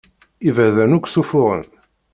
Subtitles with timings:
[0.47, 1.67] Iberdan akk sufuɣen.